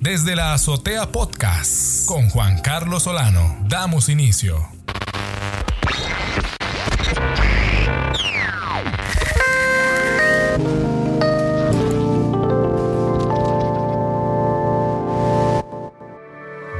[0.00, 4.66] Desde la Azotea Podcast con Juan Carlos Solano damos inicio.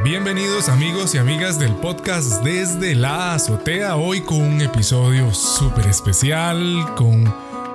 [0.02, 6.94] Bienvenidos amigos y amigas del podcast desde la azotea, hoy con un episodio súper especial,
[6.96, 7.34] con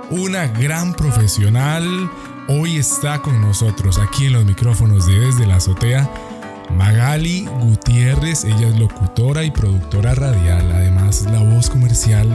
[0.09, 2.09] una gran profesional.
[2.47, 6.07] Hoy está con nosotros aquí en los micrófonos de desde la azotea
[6.77, 12.27] Magali Gutiérrez, ella es locutora y productora radial, además la voz comercial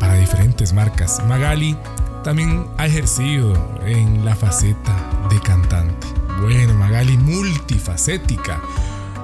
[0.00, 1.22] para diferentes marcas.
[1.28, 1.76] Magali
[2.24, 3.52] también ha ejercido
[3.86, 4.96] en la faceta
[5.30, 6.08] de cantante.
[6.40, 8.60] Bueno, Magali multifacética.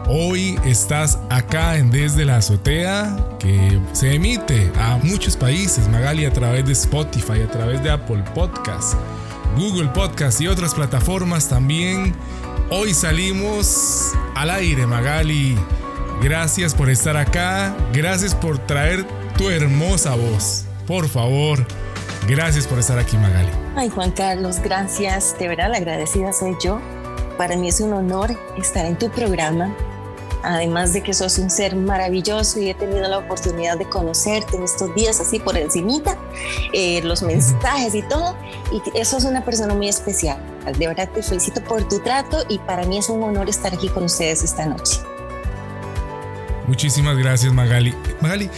[0.06, 6.32] Hoy estás acá en Desde la Azotea, que se emite a muchos países, Magali, a
[6.32, 8.96] través de Spotify, a través de Apple Podcasts,
[9.56, 12.14] Google Podcasts y otras plataformas también.
[12.70, 15.56] Hoy salimos al aire, Magali.
[16.22, 20.64] Gracias por estar acá, gracias por traer tu hermosa voz.
[20.86, 21.66] Por favor,
[22.28, 23.48] gracias por estar aquí, Magali.
[23.76, 25.36] Ay, Juan Carlos, gracias.
[25.38, 26.80] De verdad, la agradecida soy yo.
[27.38, 29.74] Para mí es un honor estar en tu programa
[30.42, 34.64] además de que sos un ser maravilloso y he tenido la oportunidad de conocerte en
[34.64, 36.16] estos días así por encimita,
[36.72, 38.36] eh, los mensajes y todo,
[38.72, 40.38] y eso es una persona muy especial.
[40.78, 43.88] De verdad te felicito por tu trato y para mí es un honor estar aquí
[43.88, 45.00] con ustedes esta noche.
[46.66, 47.94] Muchísimas gracias Magali.
[48.20, 48.50] Magali,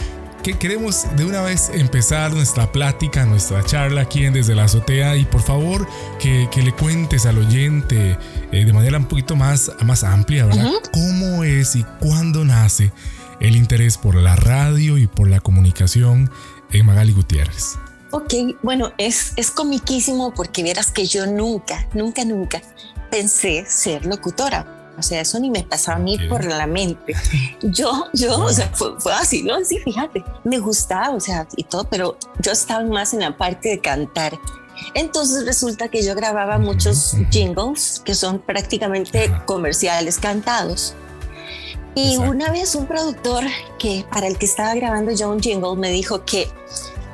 [0.43, 5.15] que queremos de una vez empezar nuestra plática, nuestra charla aquí en Desde la Azotea
[5.15, 5.87] y por favor
[6.19, 8.17] que, que le cuentes al oyente
[8.51, 10.69] eh, de manera un poquito más, más amplia, ¿verdad?
[10.91, 12.91] ¿Cómo es y cuándo nace
[13.39, 16.29] el interés por la radio y por la comunicación
[16.71, 17.77] en Magali Gutiérrez?
[18.11, 22.61] Ok, bueno, es, es comiquísimo porque vieras que yo nunca, nunca, nunca
[23.09, 27.15] pensé ser locutora o sea, eso ni me pasaba a mí por la mente.
[27.61, 29.63] Yo, yo, o sea, fue, así, ¿no?
[29.63, 33.69] Sí, fíjate, me gustaba, o sea, y todo, pero yo estaba más en la parte
[33.69, 34.37] de cantar.
[34.93, 40.95] Entonces resulta que yo grababa muchos jingles que son prácticamente comerciales cantados.
[41.95, 43.43] Y una vez un productor
[43.77, 46.49] que para el que estaba grabando yo un jingle me dijo que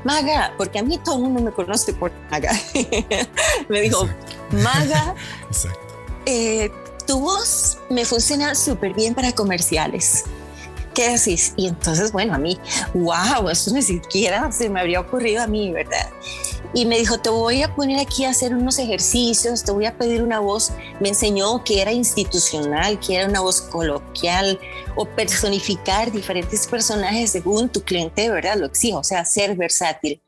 [0.06, 2.54] Maga, porque a mí todo el mundo me conoce por Maga,
[3.70, 4.08] me dijo,
[4.52, 5.16] Maga,
[5.50, 5.80] Exacto.
[6.26, 6.72] Eh,
[7.10, 10.26] tu voz me funciona súper bien para comerciales.
[10.94, 11.56] ¿Qué decís?
[11.58, 12.60] Y entonces, bueno, a mí,
[12.94, 16.08] wow, eso ni siquiera se me habría ocurrido a mí, ¿verdad?
[16.76, 19.98] Y me dijo, te voy a poner aquí a hacer unos ejercicios, te voy a
[19.98, 20.72] pedir una voz.
[21.00, 24.60] Me enseñó que era institucional, que era una voz coloquial
[24.96, 28.58] o personificar diferentes personajes según tu cliente, ¿verdad?
[28.58, 30.22] Lo exijo, o sea, ser versátil.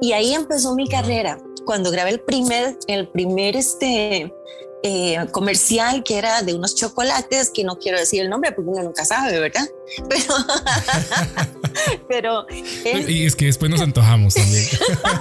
[0.00, 1.36] Y ahí empezó mi carrera.
[1.66, 4.32] Cuando grabé el primer, el primer este,
[4.82, 8.82] eh, comercial que era de unos chocolates, que no quiero decir el nombre porque uno
[8.82, 9.68] nunca sabe, ¿verdad?
[12.08, 12.46] Pero,
[12.82, 14.64] pero y es que después nos antojamos también.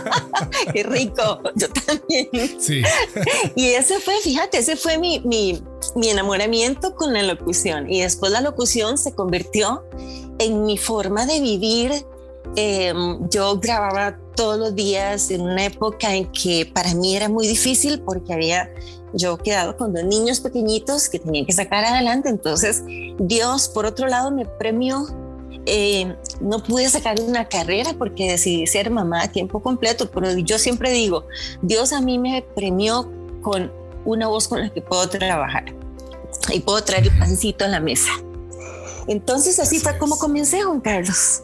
[0.74, 2.30] Qué rico, yo también.
[2.60, 2.82] Sí.
[3.56, 5.62] Y ese fue, fíjate, ese fue mi, mi,
[5.96, 7.92] mi enamoramiento con la locución.
[7.92, 9.86] Y después la locución se convirtió
[10.40, 11.92] en mi forma de vivir.
[12.56, 17.48] Em, yo grababa todos los días en una época en que para mí era muy
[17.48, 18.70] difícil porque había
[19.14, 22.30] yo he quedado con dos niños pequeñitos que tenía que sacar adelante.
[22.30, 22.84] Entonces,
[23.20, 25.08] Dios, por otro lado, me premió.
[25.66, 30.60] Eh, no pude sacar una carrera porque decidí ser mamá a tiempo completo, pero yo
[30.60, 31.26] siempre digo,
[31.62, 33.72] Dios a mí me premió con
[34.06, 35.66] una voz con la que puedo trabajar
[36.54, 38.12] y puedo traer el pancito a la mesa.
[39.08, 41.44] Entonces así fue como comencé, Juan Carlos.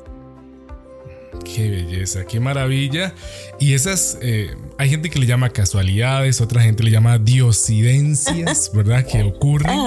[1.43, 3.13] Qué belleza, qué maravilla.
[3.59, 9.05] Y esas, eh, hay gente que le llama casualidades, otra gente le llama diosidencias, ¿verdad?
[9.05, 9.77] Que ocurren.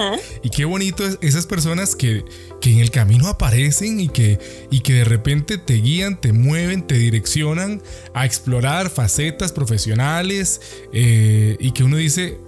[0.43, 2.25] Y qué bonito esas personas que,
[2.61, 4.39] que en el camino aparecen y que,
[4.71, 7.83] y que de repente te guían, te mueven, te direccionan
[8.15, 10.61] a explorar facetas profesionales
[10.93, 12.39] eh, y que uno dice,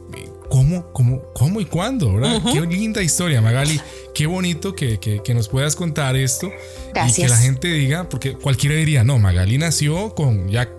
[0.48, 2.14] ¿Cómo, cómo, cómo y cuándo?
[2.14, 2.42] ¿verdad?
[2.50, 3.78] Qué linda historia, Magali.
[4.14, 6.50] Qué bonito que, que, nos puedas contar esto.
[6.94, 7.18] Gracias.
[7.18, 10.77] Y que la gente diga, porque cualquiera diría, no, Magali nació con ya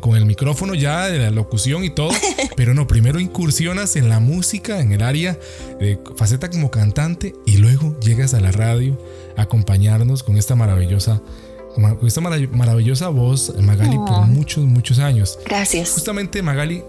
[0.00, 2.10] con el micrófono ya de la locución y todo,
[2.56, 5.38] pero no, primero incursionas en la música, en el área
[5.78, 8.98] de faceta como cantante y luego llegas a la radio
[9.36, 11.22] a acompañarnos con esta maravillosa
[11.74, 15.38] con esta maravillosa voz, Magali, por muchos, muchos años.
[15.46, 15.90] Gracias.
[15.90, 16.82] Justamente, Magali,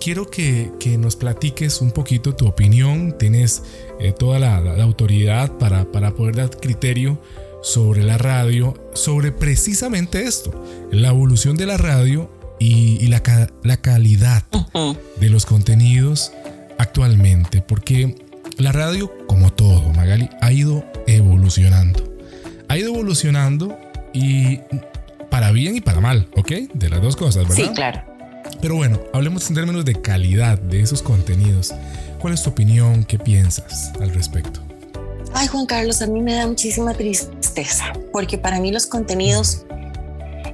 [0.00, 3.16] quiero que, nos platiques un poquito tu opinión.
[3.18, 3.64] Tienes
[3.98, 7.18] eh, toda la, autoridad para, para poder dar criterio
[7.62, 13.22] sobre la radio, sobre precisamente esto, la evolución de la radio y, la,
[13.62, 14.44] la, calidad
[15.18, 16.32] de los contenidos
[16.78, 17.62] actualmente.
[17.62, 18.16] Porque
[18.58, 22.04] la radio, como todo, Magali, ha ido evolucionando.
[22.68, 23.78] Ha ido evolucionando
[24.12, 24.60] y
[25.30, 26.52] para bien y para mal, ¿ok?
[26.74, 27.64] De las dos cosas, ¿verdad?
[27.64, 28.02] Sí, claro.
[28.60, 31.72] Pero bueno, hablemos en términos de calidad de esos contenidos.
[32.18, 33.04] ¿Cuál es tu opinión?
[33.04, 34.60] ¿Qué piensas al respecto?
[35.40, 39.64] Ay, Juan Carlos, a mí me da muchísima tristeza, porque para mí los contenidos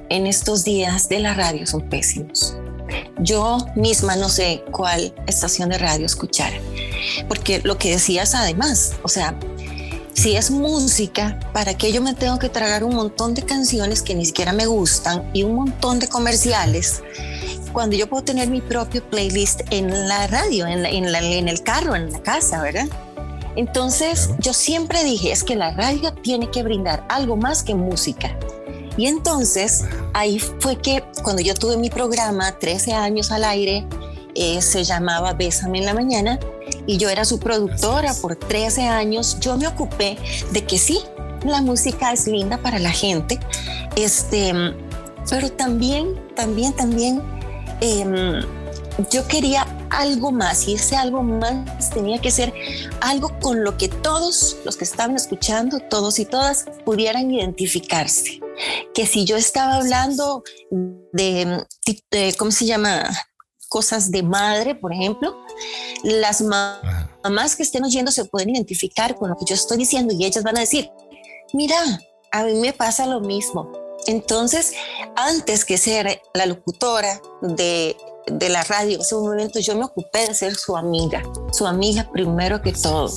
[0.07, 2.55] en estos días de la radio son pésimos.
[3.19, 6.53] Yo misma no sé cuál estación de radio escuchar,
[7.27, 9.37] porque lo que decías además, o sea,
[10.13, 14.15] si es música, ¿para qué yo me tengo que tragar un montón de canciones que
[14.15, 17.03] ni siquiera me gustan y un montón de comerciales?
[17.73, 22.09] Cuando yo puedo tener mi propio playlist en la radio, en, en, el carro, en
[22.09, 22.87] la casa, ¿verdad?
[23.57, 28.37] Entonces yo siempre dije, es que la radio tiene que brindar algo más que música.
[28.97, 29.83] Y entonces
[30.13, 33.85] ahí fue que cuando yo tuve mi programa, 13 años al aire,
[34.35, 36.39] eh, se llamaba Bésame en la Mañana,
[36.85, 39.39] y yo era su productora por 13 años.
[39.39, 40.17] Yo me ocupé
[40.51, 40.99] de que sí,
[41.43, 43.39] la música es linda para la gente,
[43.95, 44.53] este,
[45.29, 47.21] pero también, también, también
[47.81, 48.41] em,
[49.11, 52.53] yo quería algo más y ese algo más tenía que ser
[53.01, 58.39] algo con lo que todos los que estaban escuchando, todos y todas, pudieran identificarse.
[58.93, 60.43] Que si yo estaba hablando
[61.13, 61.63] de,
[62.11, 63.09] de ¿cómo se llama?
[63.69, 65.35] Cosas de madre, por ejemplo,
[66.03, 70.25] las mamás que estén oyendo se pueden identificar con lo que yo estoy diciendo y
[70.25, 70.89] ellas van a decir,
[71.53, 71.77] mira,
[72.31, 73.71] a mí me pasa lo mismo.
[74.05, 74.73] Entonces,
[75.15, 77.97] antes que ser la locutora de,
[78.31, 82.09] de la radio, en ese momento yo me ocupé de ser su amiga, su amiga
[82.11, 83.11] primero que todo.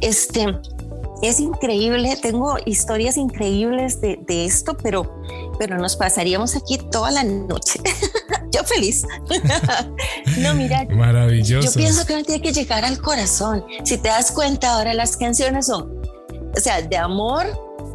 [0.00, 0.46] Este,
[1.22, 5.22] es increíble, tengo historias increíbles de, de, esto, pero,
[5.58, 7.80] pero nos pasaríamos aquí toda la noche.
[8.50, 9.04] yo feliz.
[10.38, 11.66] no, mira, maravilloso.
[11.66, 13.64] Yo pienso que uno tiene que llegar al corazón.
[13.84, 16.02] Si te das cuenta, ahora las canciones son,
[16.56, 17.46] o sea, de amor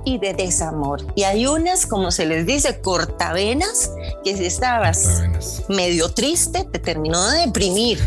[0.07, 1.05] y de desamor.
[1.15, 3.91] Y hay unas, como se les dice, cortavenas,
[4.23, 5.21] que si estabas
[5.67, 7.99] medio triste, te terminó de deprimir.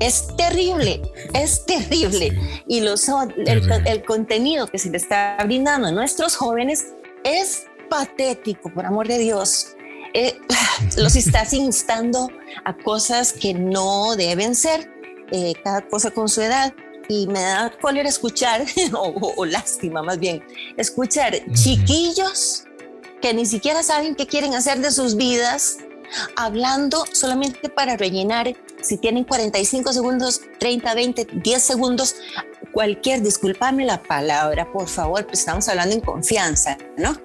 [0.00, 1.02] Es terrible,
[1.34, 2.32] es terrible.
[2.66, 3.06] Y los,
[3.36, 6.86] el, el contenido que se le está brindando a nuestros jóvenes
[7.22, 9.76] es patético, por amor de Dios.
[10.14, 10.38] Eh,
[10.96, 12.30] los estás instando
[12.64, 14.90] a cosas que no deben ser,
[15.30, 16.72] eh, cada cosa con su edad.
[17.08, 18.64] Y me da cólera escuchar,
[18.94, 20.42] o, lástima más bien,
[20.76, 22.64] escuchar chiquillos
[23.20, 25.78] que ni siquiera saben qué quieren hacer de sus vidas,
[26.36, 32.16] hablando solamente para rellenar, si tienen 45 segundos, 30, 20, 10 segundos,
[32.72, 37.16] cualquier, discúlpame la palabra, por favor, pues estamos hablando en confianza, ¿no?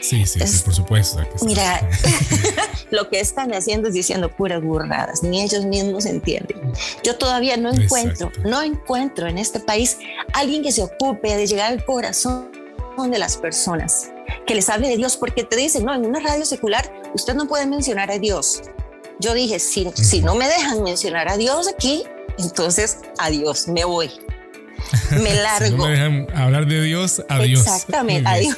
[0.00, 1.20] Sí, sí, sí, por supuesto.
[1.42, 1.88] Mira,
[2.90, 6.72] lo que están haciendo es diciendo puras burradas, ni ellos mismos entienden.
[7.02, 9.98] Yo todavía no encuentro, no encuentro en este país
[10.32, 12.50] alguien que se ocupe de llegar al corazón
[13.10, 14.10] de las personas,
[14.46, 17.48] que les hable de Dios, porque te dicen, no, en una radio secular usted no
[17.48, 18.62] puede mencionar a Dios.
[19.18, 22.04] Yo dije, si, si no me dejan mencionar a Dios aquí,
[22.38, 24.10] entonces adiós, me voy
[25.10, 25.86] me largo.
[25.86, 27.60] me dejan hablar de Dios, adiós.
[27.60, 28.56] Exactamente, adiós.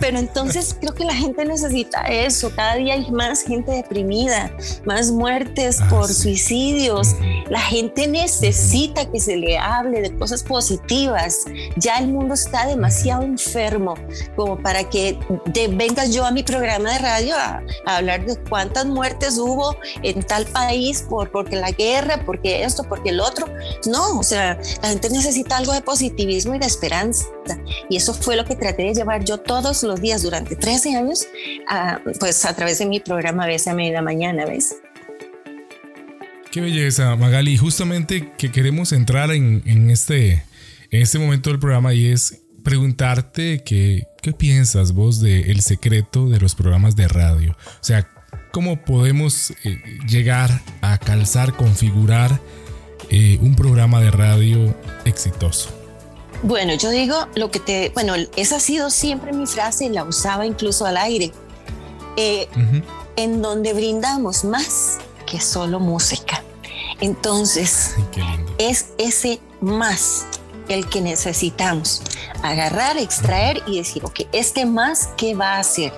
[0.00, 2.50] Pero entonces creo que la gente necesita eso.
[2.54, 4.54] Cada día hay más gente deprimida,
[4.84, 7.14] más muertes ah, por suicidios.
[7.48, 11.44] La gente necesita que se le hable de cosas positivas.
[11.76, 13.94] Ya el mundo está demasiado enfermo
[14.36, 15.18] como para que
[15.70, 20.44] venga yo a mi programa de radio a, hablar de cuántas muertes hubo en tal
[20.46, 23.46] país por, porque la guerra, porque esto, porque el otro.
[23.86, 27.26] No, o sea, la gente necesita algo de positivismo y de esperanza.
[27.88, 31.26] Y eso fue lo que traté de llevar yo todos los días durante 13 años,
[32.18, 34.76] pues a través de mi programa Besa a Media Mañana, ¿ves?
[36.50, 37.56] Qué belleza, Magali.
[37.56, 40.44] Justamente que queremos entrar en, este,
[40.90, 46.28] en este momento del programa y es preguntarte que, qué piensas vos del el secreto
[46.28, 47.52] de los programas de radio.
[47.52, 48.08] O sea,
[48.52, 52.40] cómo podemos eh, llegar a calzar, configurar
[53.10, 55.70] eh, un programa de radio exitoso?
[56.42, 60.44] Bueno, yo digo lo que te, bueno, esa ha sido siempre mi frase, la usaba
[60.44, 61.32] incluso al aire,
[62.16, 62.48] eh,
[63.16, 66.42] en donde brindamos más que solo música.
[67.00, 67.94] Entonces,
[68.58, 70.26] es ese más
[70.68, 72.02] el que necesitamos.
[72.42, 75.92] Agarrar, extraer y decir, ok, este más, ¿qué va a hacer?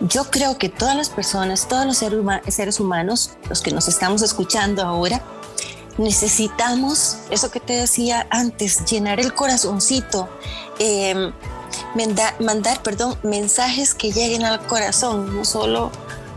[0.00, 4.82] Yo creo que todas las personas, todos los seres humanos, los que nos estamos escuchando
[4.82, 5.22] ahora,
[5.98, 10.28] necesitamos, eso que te decía antes, llenar el corazoncito,
[10.78, 11.32] em,
[12.40, 15.90] mandar, perdón, mensajes que lleguen al corazón, no solo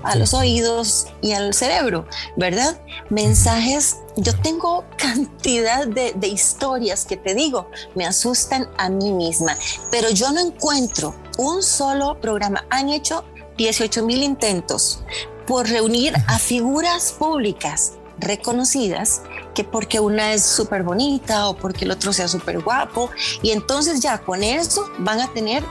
[0.03, 2.79] a los oídos y al cerebro, ¿verdad?
[3.09, 9.57] Mensajes yo tengo cantidad de, de, historias que te digo, me asustan a mí misma,
[9.91, 12.65] pero yo no encuentro un solo programa.
[12.69, 13.23] Han hecho
[13.57, 15.03] 18 mil intentos
[15.45, 19.21] por reunir a figuras públicas reconocidas
[19.57, 23.09] que porque una es súper bonita o porque el otro sea súper guapo.
[23.41, 25.63] Y entonces ya con eso van a tener,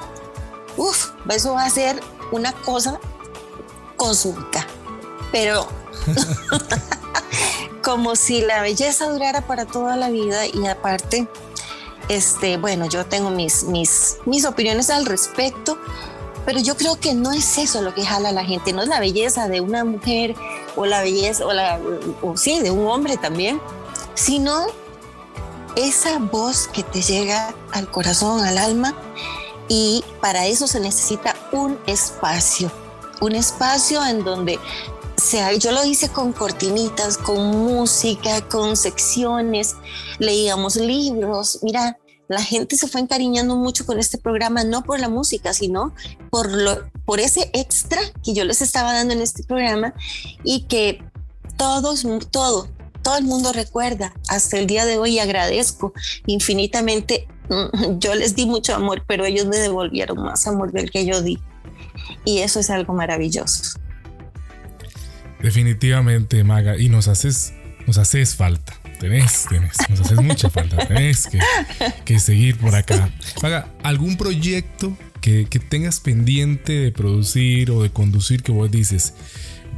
[0.76, 2.00] uff, eso va a ser
[2.32, 2.98] una cosa
[3.96, 4.66] cósmica,
[5.30, 5.68] pero
[7.84, 11.28] como si la belleza durara para toda la vida y aparte,
[12.08, 15.78] este, bueno, yo tengo mis, mis, mis opiniones al respecto,
[16.46, 18.88] pero yo creo que no es eso lo que jala a la gente, no es
[18.88, 20.34] la belleza de una mujer
[20.76, 21.80] o la belleza, o, la,
[22.22, 23.60] o sí, de un hombre también,
[24.14, 24.66] sino
[25.74, 28.94] esa voz que te llega al corazón, al alma,
[29.68, 32.70] y para eso se necesita un espacio,
[33.20, 34.60] un espacio en donde
[35.16, 39.74] sea, yo lo hice con cortinitas, con música, con secciones,
[40.18, 41.98] leíamos libros, mira,
[42.28, 45.94] la gente se fue encariñando mucho con este programa, no por la música, sino
[46.30, 49.94] por, lo, por ese extra que yo les estaba dando en este programa
[50.42, 51.02] y que
[51.56, 52.68] todos, todo,
[53.02, 55.92] todo el mundo recuerda hasta el día de hoy agradezco
[56.26, 57.28] infinitamente.
[57.48, 61.22] Mm, yo les di mucho amor, pero ellos me devolvieron más amor del que yo
[61.22, 61.38] di.
[62.24, 63.78] Y eso es algo maravilloso.
[65.40, 67.52] Definitivamente, Maga, y nos haces,
[67.86, 71.28] nos haces falta tenés, tenés, nos haces mucha falta, tenés
[72.04, 73.10] que, seguir por acá.
[73.42, 79.14] Haga algún proyecto que, tengas pendiente de producir o de conducir que vos dices,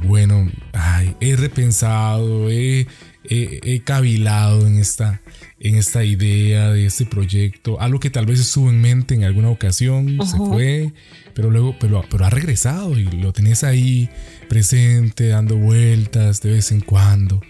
[0.02, 2.86] bueno, ay, he repensado, he,
[3.24, 5.22] he, cavilado en esta,
[5.58, 9.50] en esta idea de este proyecto, algo que tal vez estuvo en mente en alguna
[9.50, 10.92] ocasión, se fue,
[11.34, 14.10] pero luego, pero, pero ha regresado y lo tenés ahí
[14.48, 17.40] presente, dando vueltas de vez en cuando.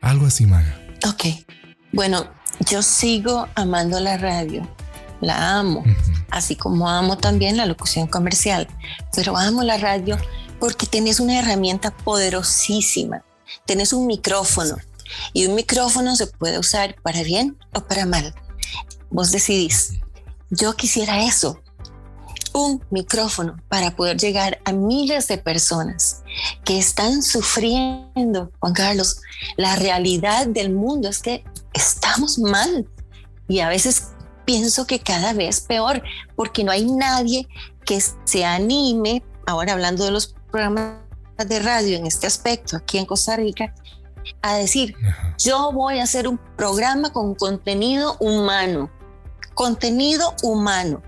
[0.00, 0.79] Algo así, Maga.
[1.08, 1.24] Ok,
[1.92, 2.28] bueno,
[2.70, 4.68] yo sigo amando la radio,
[5.22, 5.82] la amo,
[6.30, 8.68] así como amo también la locución comercial,
[9.14, 10.18] pero amo la radio
[10.58, 13.24] porque tienes una herramienta poderosísima,
[13.64, 14.76] tienes un micrófono
[15.32, 18.34] y un micrófono se puede usar para bien o para mal.
[19.10, 19.94] Vos decidís.
[20.50, 21.62] Yo quisiera eso,
[22.52, 26.22] un micrófono para poder llegar a miles de personas
[26.64, 29.20] que están sufriendo, Juan Carlos.
[29.56, 32.88] La realidad del mundo es que estamos mal
[33.48, 34.08] y a veces
[34.44, 36.02] pienso que cada vez peor
[36.36, 37.48] porque no hay nadie
[37.84, 40.96] que se anime, ahora hablando de los programas
[41.38, 43.74] de radio en este aspecto aquí en Costa Rica,
[44.42, 44.94] a decir,
[45.38, 48.90] yo voy a hacer un programa con contenido humano,
[49.54, 51.02] contenido humano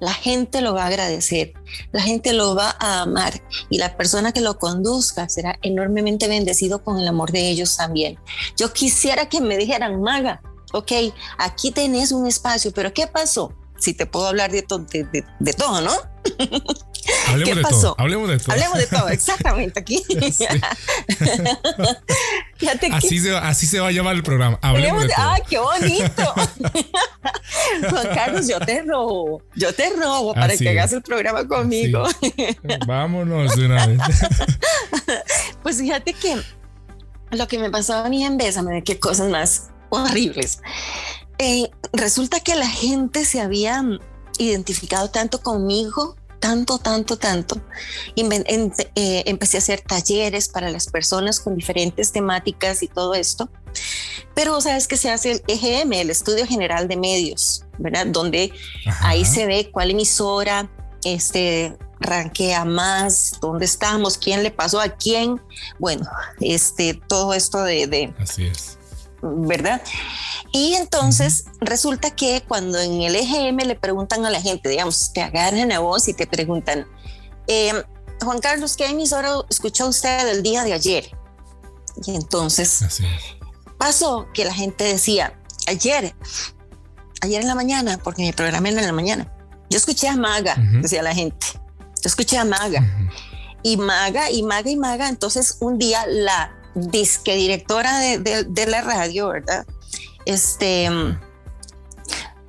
[0.00, 1.52] la gente lo va a agradecer,
[1.92, 6.82] la gente lo va a amar y la persona que lo conduzca será enormemente bendecido
[6.82, 8.18] con el amor de ellos también.
[8.56, 10.40] Yo quisiera que me dijeran, Maga,
[10.72, 10.92] ok,
[11.38, 13.52] aquí tenés un espacio, pero ¿qué pasó?
[13.78, 15.92] Si te puedo hablar de, todo, ¿no?
[17.28, 17.94] Hablemos ¿Qué pasó?
[17.98, 18.52] Hablemos de todo.
[18.52, 20.02] Hablemos de todo, exactamente aquí.
[22.92, 24.58] así, se, así se va a llamar el programa.
[24.62, 25.16] Hablemos, de, todo.
[25.18, 26.22] ¡Ah, qué bonito!
[27.90, 29.42] Juan Carlos, yo te robo.
[29.54, 32.04] Yo te robo para que hagas el programa conmigo.
[32.86, 34.00] Vámonos de una vez.
[35.62, 36.36] pues fíjate que
[37.30, 40.60] lo que me pasó a mí en Bésame, qué cosas más horribles.
[41.38, 43.82] Eh, resulta que la gente se había
[44.38, 47.60] identificado tanto conmigo tanto, tanto, tanto.
[48.16, 53.48] Eh, empecé a hacer talleres para las personas con diferentes temáticas y todo esto.
[54.34, 58.06] Pero sabes que se hace el EGM, el Estudio General de Medios, ¿verdad?
[58.06, 58.52] Donde
[59.00, 60.70] ahí se ve cuál emisora
[61.04, 65.40] este, ranquea más, dónde estamos, quién le pasó a quién.
[65.78, 66.08] Bueno,
[66.40, 67.86] este, todo esto de...
[67.86, 68.77] de Así es
[69.22, 69.82] ¿verdad?
[70.52, 75.22] Y entonces resulta que cuando en el EGM le preguntan a la gente, digamos, te
[75.22, 76.86] agarran a vos y te preguntan,
[77.46, 77.72] eh,
[78.22, 81.10] Juan Carlos, ¿qué emisora escuchó usted el día de ayer?
[82.04, 83.02] Y entonces
[83.76, 86.14] pasó que la gente decía, ayer,
[87.20, 89.32] ayer en la mañana, porque mi programa era en la mañana,
[89.70, 92.84] yo escuché a Maga, decía la gente, yo escuché a Maga.
[93.62, 99.28] Y Maga, y Maga, y Maga, entonces un día la disque directora de, la radio,
[99.28, 99.66] ¿verdad?
[100.24, 100.88] Este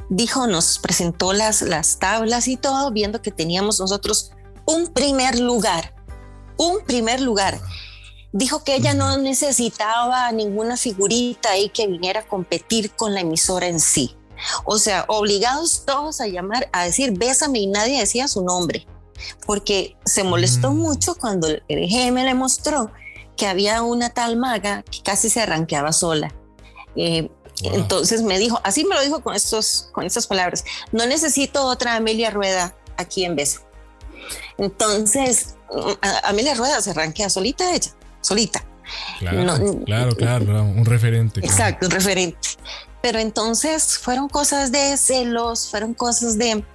[0.10, 4.32] dijo, nos presentó las, las tablas y todo, viendo que teníamos nosotros
[4.66, 5.94] un primer lugar,
[6.58, 7.60] un primer lugar.
[8.32, 13.68] Dijo que ella no necesitaba ninguna figurita ahí que viniera a competir con la emisora
[13.68, 14.16] en sí.
[14.66, 18.88] O sea, obligados todos a llamar, a decir, bésame y nadie decía su nombre,
[19.46, 20.78] porque se molestó mm.
[20.78, 22.92] mucho cuando el GM le mostró
[23.40, 26.36] que había una tal maga que casi se arranqueaba sola.
[26.98, 27.32] Eh,
[27.64, 31.96] entonces me dijo, así me lo dijo con, estos, con estas palabras, no necesito otra
[31.96, 33.62] Amelia Rueda aquí en Beso.
[34.58, 35.56] Entonces,
[36.24, 38.62] Amelia Rueda se arranquea solita ella, solita.
[39.20, 41.40] Claro, claro, un referente.
[41.40, 42.50] Exacto, un referente.
[43.02, 46.66] Pero entonces fueron cosas de celos, fueron cosas de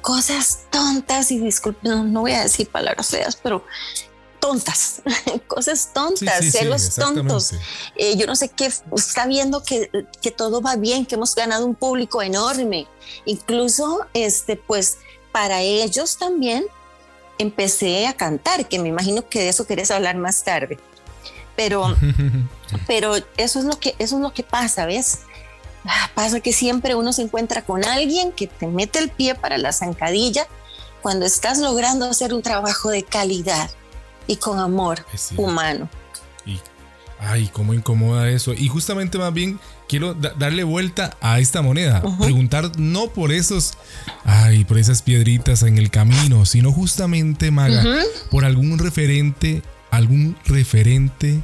[0.00, 3.64] cosas tontas y disculpen, no, voy a decir palabras feas, pero
[4.40, 5.02] tontas,
[5.46, 7.52] cosas tontas, celos tontos.
[7.96, 9.90] Eh, yo no sé qué, está viendo que,
[10.22, 12.86] que, todo va bien, que hemos ganado un público enorme.
[13.24, 14.98] Incluso, este, pues,
[15.32, 16.64] para ellos también
[17.38, 20.78] empecé a cantar, que me imagino que de eso querés hablar más tarde.
[21.56, 21.96] Pero,
[22.86, 25.20] pero eso es lo que, eso es lo que pasa, ¿ves?
[25.84, 29.56] Ah, pasa que siempre uno se encuentra con alguien que te mete el pie para
[29.56, 30.46] la zancadilla
[31.00, 33.70] cuando estás logrando hacer un trabajo de calidad
[34.26, 35.04] y con amor
[35.36, 35.88] humano.
[36.44, 36.60] Y,
[37.18, 38.54] ay, cómo incomoda eso.
[38.54, 42.02] Y justamente más bien quiero darle vuelta a esta moneda.
[42.20, 43.74] Preguntar no por esos,
[44.24, 47.84] ay, por esas piedritas en el camino, sino justamente, Maga,
[48.30, 51.40] por algún referente, algún referente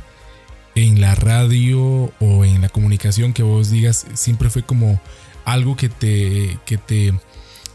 [0.75, 5.01] en la radio o en la comunicación que vos digas, siempre fue como
[5.45, 7.15] algo que te, que te,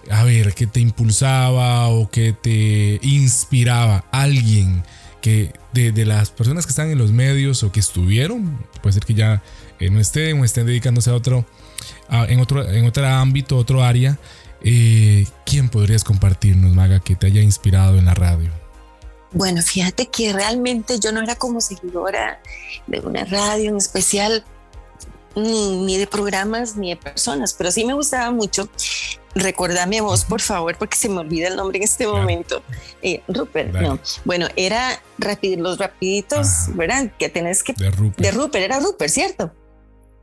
[0.10, 4.84] a ver, que te impulsaba o que te inspiraba, alguien
[5.22, 9.14] que de, las personas que están en los medios o que estuvieron, puede ser que
[9.14, 9.44] ya
[9.80, 11.46] eh, no estén o estén dedicándose a otro,
[12.10, 14.18] en otro, en otro ámbito, otro área,
[14.62, 18.50] eh, ¿quién podrías compartirnos, Maga, que te haya inspirado en la radio?
[19.32, 22.42] Bueno, fíjate que realmente yo no era como seguidora
[22.88, 24.44] de una radio en especial,
[25.36, 28.70] ni, de programas ni de personas, pero sí me gustaba mucho.
[29.38, 32.64] Recordame vos, por favor, porque se me olvida el nombre en este momento.
[33.02, 34.00] Eh, Rupert, no.
[34.26, 35.02] Bueno, era
[35.58, 37.12] los rapiditos, ¿verdad?
[37.18, 37.74] Que tenés que...
[37.74, 38.20] De Rupert.
[38.20, 39.52] De Rupert, era Rupert, ¿cierto?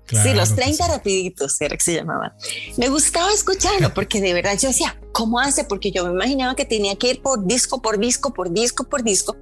[0.07, 2.35] sí, los 30 rapiditos era que se llamaba.
[2.77, 5.65] Me gustaba escucharlo porque de verdad yo decía, ¿cómo hace?
[5.65, 9.03] Porque yo me imaginaba que tenía que ir por disco, por disco, por disco, por
[9.03, 9.37] disco.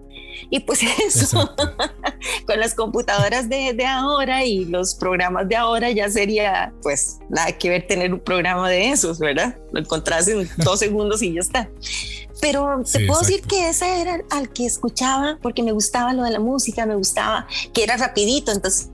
[0.51, 1.55] Y pues eso,
[2.47, 7.53] con las computadoras de, de, ahora y los programas de ahora ya sería, pues, nada
[7.53, 9.57] que ver tener un programa de esos, ¿verdad?
[9.73, 11.69] Lo encontrás en dos segundos y ya está.
[12.41, 16.33] Pero te puedo decir que ese era al que escuchaba porque me gustaba lo de
[16.33, 18.91] la música, me gustaba que era rapidito, entonces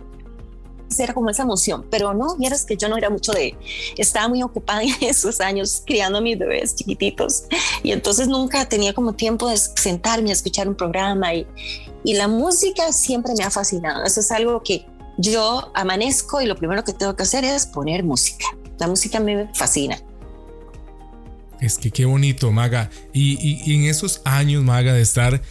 [0.99, 3.57] era como esa emoción, pero no, vieras que yo no era mucho de,
[3.97, 7.45] estaba muy ocupada en esos años criando a mis bebés chiquititos
[7.83, 11.47] y entonces nunca tenía como tiempo de sentarme a escuchar un programa y,
[12.05, 14.87] y la música siempre me ha fascinado, eso es algo que
[15.19, 18.47] yo amanezco y lo primero que tengo que hacer es poner música,
[18.79, 19.99] la música me fascina.
[21.61, 22.89] Es que qué bonito, Maga.
[23.13, 25.43] Y, y, y en esos años, Maga, de estar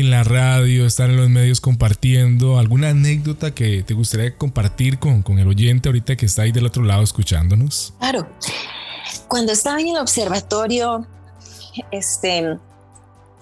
[0.00, 5.22] en la radio, estar en los medios compartiendo, alguna anécdota que te gustaría compartir con,
[5.22, 7.94] con el oyente ahorita que está ahí del otro lado escuchándonos.
[7.98, 8.28] Claro,
[9.28, 11.06] cuando estaba en el observatorio,
[11.90, 12.58] este,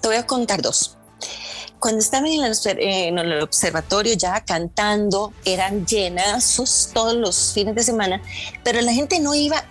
[0.01, 0.97] te voy a contar dos.
[1.79, 8.21] Cuando estaba en el, observatorio ya cantando, eran llenazos todos los fines de semana,
[8.63, 9.65] pero la gente no iba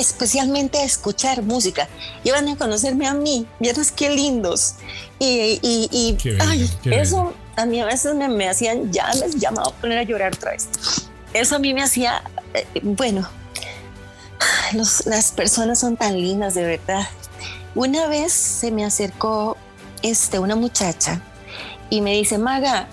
[0.00, 1.88] especialmente a escuchar música.
[2.24, 4.74] Iban a conocerme a mí, vieras qué lindos.
[5.18, 6.16] Y, y,
[6.90, 10.52] eso a mí a veces me, hacían, ya me llamaba a poner a llorar otra
[10.52, 10.68] vez.
[11.34, 12.22] Eso a mí me hacía,
[12.54, 13.28] eh, bueno,
[15.04, 17.06] las personas son tan lindas de verdad.
[17.74, 19.56] Una vez se me acercó
[20.02, 21.20] este, una muchacha
[21.90, 22.88] y me dice, Maga,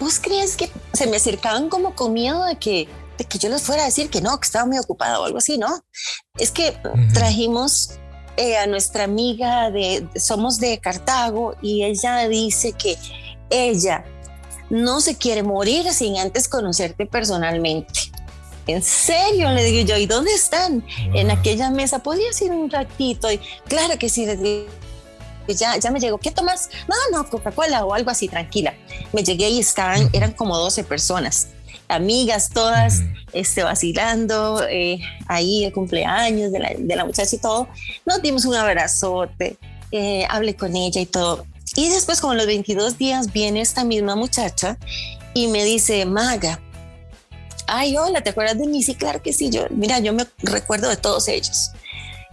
[0.00, 2.88] ¿vos crees que se me acercaban como con miedo de que
[3.24, 5.58] que yo les fuera a decir que no, que estaba muy ocupada o algo así,
[5.58, 5.84] ¿no?
[6.36, 6.76] Es que
[7.12, 7.98] trajimos
[8.36, 12.96] eh, a nuestra amiga de, somos de Cartago y ella dice que
[13.50, 14.04] ella
[14.70, 18.12] no se quiere morir sin antes conocerte personalmente.
[18.66, 20.84] En serio, le digo yo, ¿y dónde están?
[21.14, 23.32] En aquella mesa, ¿podrías ir un ratito?
[23.32, 24.68] Y claro que sí, les digo,
[25.48, 26.68] ya, ya me llegó, ¿qué tomas?
[26.86, 28.74] No, no, Coca-Cola o algo así, tranquila.
[29.12, 31.48] Me llegué y estaban, eran como 12 personas
[31.88, 37.68] amigas todas, este, vacilando, eh, ahí el cumpleaños de la, de la, muchacha y todo.
[38.06, 39.56] Nos dimos un abrazote,
[39.90, 41.46] eh, hablé con ella y todo.
[41.74, 44.78] Y después, como los 22 días, viene esta misma muchacha
[45.34, 46.60] y me dice, Maga,
[47.66, 48.82] ay, hola, ¿te acuerdas de mí?
[48.82, 51.70] Sí, claro que sí, yo, mira, yo me recuerdo de todos ellos.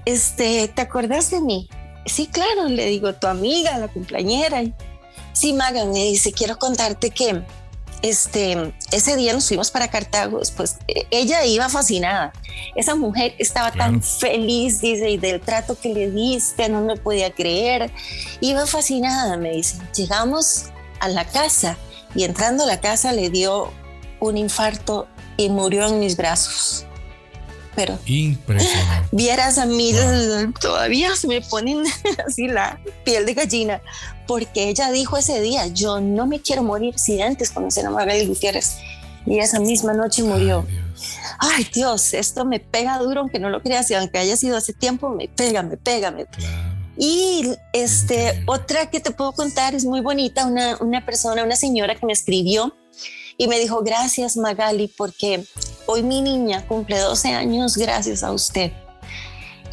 [0.05, 1.69] Este, ¿te acuerdas de mí?
[2.05, 4.63] Sí, claro, le digo, tu amiga, la cumpleañera.
[5.33, 7.43] Sí, Maga, me dice, quiero contarte que
[8.09, 10.77] este, ese día nos fuimos para Cartago, pues
[11.09, 12.33] ella iba fascinada.
[12.75, 17.31] Esa mujer estaba tan feliz, dice, y del trato que le diste, no me podía
[17.31, 17.91] creer.
[18.41, 19.77] Iba fascinada, me dice.
[19.95, 20.65] Llegamos
[20.99, 21.77] a la casa
[22.13, 23.71] y entrando a la casa le dio
[24.19, 26.85] un infarto y murió en mis brazos.
[27.75, 29.09] Pero impresionante.
[29.11, 29.93] Vieras a mí,
[30.61, 31.83] todavía se me ponen
[32.27, 33.81] así la piel de gallina,
[34.27, 38.25] porque ella dijo ese día, yo no me quiero morir si antes conocer a Magali
[38.25, 38.77] Gutiérrez.
[39.25, 40.65] Y esa misma noche murió.
[41.39, 42.13] Ay Dios.
[42.13, 45.27] esto me pega duro, aunque no lo creas, y aunque haya sido hace tiempo, me
[45.27, 46.25] pega, me pega, me
[46.97, 51.95] Y este, otra que te puedo contar es muy bonita, una, una persona, una señora
[51.95, 52.75] que me escribió
[53.37, 55.43] y me dijo, gracias Magali, porque
[55.87, 58.71] hoy mi niña cumple 12 años gracias a usted.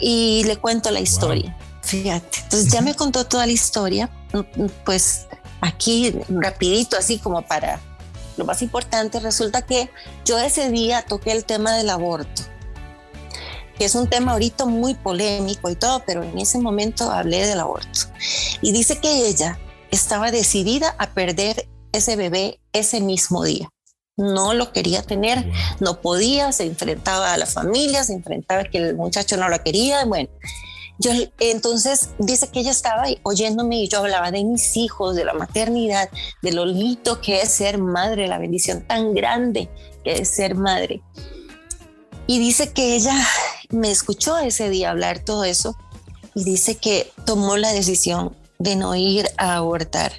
[0.01, 1.57] Y le cuento la historia.
[1.93, 4.09] Fíjate, entonces ya me contó toda la historia,
[4.87, 5.27] pues
[5.61, 7.81] aquí rapidito, así como para
[8.39, 9.91] lo más importante, resulta que
[10.25, 12.45] yo ese día toqué el tema del aborto,
[13.77, 17.61] que es un tema ahorita muy polémico y todo, pero en ese momento hablé del
[17.61, 18.01] aborto.
[18.63, 19.59] Y dice que ella
[19.91, 23.69] estaba decidida a perder ese bebé ese mismo día.
[24.17, 25.45] No lo quería tener,
[25.79, 29.63] no podía, se enfrentaba a la familia, se enfrentaba a que el muchacho no la
[29.63, 30.31] quería, bueno.
[31.39, 36.09] Entonces dice que ella estaba oyéndome y yo hablaba de mis hijos, de la maternidad,
[36.43, 39.69] de lo lindo que es ser madre, la bendición tan grande
[40.05, 41.03] que es ser madre.
[42.27, 43.15] Y dice que ella
[43.71, 45.77] me escuchó ese día hablar todo eso
[46.35, 50.13] y dice que tomó la decisión de no ir a abortar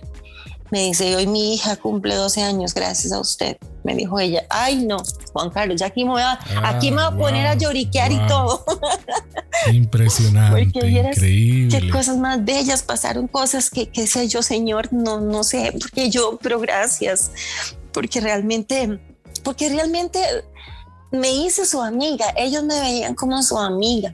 [0.74, 3.58] me dice, hoy mi hija cumple 12 años gracias a usted.
[3.84, 4.98] Me dijo ella, ay no,
[5.32, 8.12] Juan Carlos, ya aquí me voy a, aquí me voy a ah, poner a lloriquear
[8.12, 8.66] y todo.
[9.72, 11.80] Impresionante, increíble.
[11.80, 16.10] Qué cosas más bellas, pasaron cosas que, que sé yo, Señor, no, no sé, porque
[16.10, 17.30] yo, pero gracias,
[17.92, 19.00] porque realmente,
[19.44, 20.20] porque realmente
[21.12, 24.12] me hice su amiga, ellos me veían como su amiga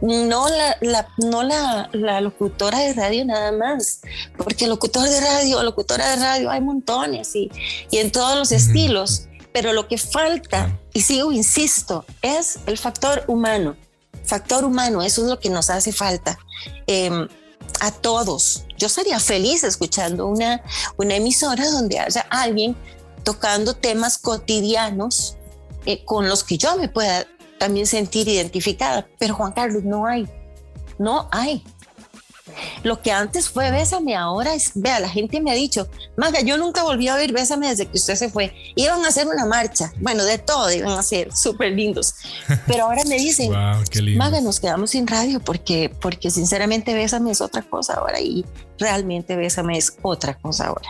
[0.00, 4.00] no la, no la, locutora de radio nada más,
[4.36, 7.50] porque locutor de radio, locutora de radio hay montones y,
[7.92, 13.76] en todos los estilos, pero lo que falta, y sigo, insisto, es el factor humano,
[14.24, 16.38] factor humano, eso es lo que nos hace falta.
[16.86, 17.28] Em,
[17.80, 18.64] a todos.
[18.76, 20.62] Yo sería feliz escuchando una,
[20.96, 22.76] una emisora donde haya alguien
[23.22, 25.36] tocando temas cotidianos
[25.86, 27.26] eh, con los que yo me pueda
[27.58, 29.06] también sentir identificada.
[29.18, 30.28] Pero Juan Carlos, no hay,
[30.98, 31.64] no hay.
[32.82, 36.56] Lo que antes fue Bésame, ahora es, vea, la gente me ha dicho, Maga, yo
[36.56, 38.52] nunca volví a ver Bésame desde que usted se fue.
[38.74, 42.14] Iban a hacer una marcha, bueno, de todo iban a ser súper lindos.
[42.66, 43.52] Pero ahora me dicen,
[44.16, 48.44] Maga, nos quedamos sin radio porque, porque sinceramente Bésame es otra cosa ahora y
[48.78, 50.88] realmente Bésame es otra cosa ahora.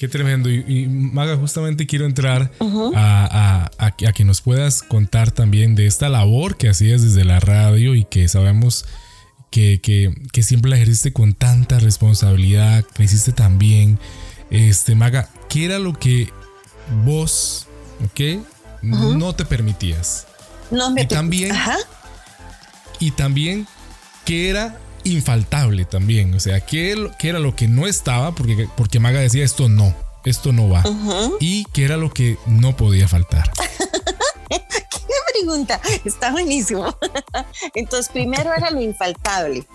[0.00, 0.48] Qué tremendo.
[0.48, 2.50] Y, Maga, justamente quiero entrar
[2.96, 7.94] a, a, que nos puedas contar también de esta labor que hacías desde la radio
[7.94, 8.86] y que sabemos
[9.50, 13.98] que, que, siempre la ejerciste con tanta responsabilidad, que hiciste tan bien.
[14.48, 16.30] Este, Maga, ¿qué era lo que
[17.04, 17.66] vos,
[18.02, 18.42] ok,
[18.80, 20.26] no te permitías?
[20.70, 21.54] No me y también,
[23.00, 23.66] y también,
[24.24, 26.34] ¿qué era infaltable también.
[26.34, 28.34] O sea, ¿qué, qué era lo que no estaba?
[28.34, 30.84] Porque, porque Maga decía esto no, esto no va.
[31.40, 33.50] Y qué era lo que no podía faltar.
[34.48, 36.96] qué pregunta, está buenísimo.
[37.74, 39.66] Entonces, primero era lo infaltable.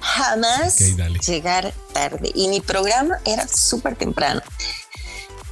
[0.00, 0.78] Jamás
[1.26, 2.30] llegar tarde.
[2.34, 4.40] Y mi programa era súper temprano.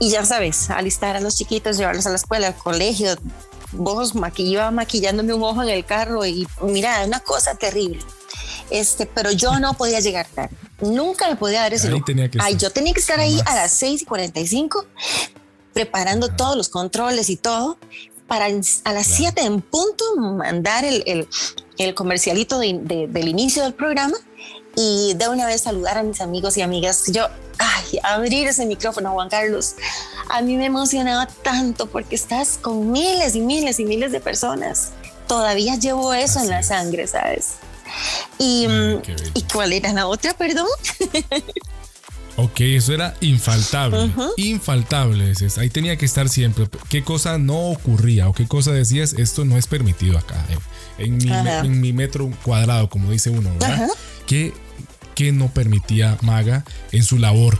[0.00, 3.16] Y ya sabes, alistar a los chiquitos, llevarlos a la escuela, al colegio.
[3.72, 8.00] Vos maquillaba maquillándome un ojo en el carro y mira, una cosa terrible
[8.70, 10.57] este, pero yo no podía llegar tarde.
[10.81, 11.90] Nunca me podía dar ese
[12.38, 14.87] Ay, yo tenía que estar ahí a las 6 y 45
[15.72, 17.78] preparando todos los controles y todo
[18.26, 21.26] para a las 7 en punto mandar el,
[21.78, 24.16] el, comercialito del inicio del programa
[24.76, 27.04] y de una vez saludar a mis amigos y amigas.
[27.09, 27.26] Yo,
[27.59, 29.74] ay, abrir ese micrófono, Juan Carlos,
[30.28, 34.90] a mí me emocionaba tanto porque estás con miles y miles y miles de personas.
[35.26, 37.54] Todavía llevo eso en la sangre, ¿sabes?
[38.38, 39.03] Y, mm,
[39.35, 40.68] ¿Y cuál era la otra, perdón?
[42.38, 44.12] Ok, eso era infaltable.
[44.37, 45.33] Infaltable.
[45.57, 46.68] Ahí tenía que estar siempre.
[46.88, 49.12] ¿Qué cosa no ocurría o qué cosa decías?
[49.14, 50.37] Esto no es permitido acá.
[50.48, 53.88] Eh, en, mi, metro cuadrado, como dice uno, ¿verdad?
[54.24, 54.53] ¿Qué,
[55.33, 57.59] no permitía Maga en su labor?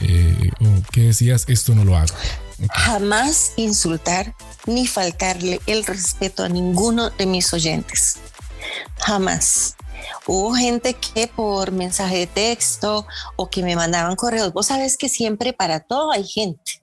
[0.00, 1.44] Eh, ¿O qué decías?
[1.46, 2.12] Esto no lo hago.
[2.72, 4.34] Jamás insultar
[4.66, 8.18] ni faltarle el respeto a ninguno de mis oyentes
[8.98, 9.76] jamás.
[10.26, 15.08] Hubo gente que por mensaje de texto o que me mandaban correos, vos sabes que
[15.08, 16.82] siempre para todo hay gente.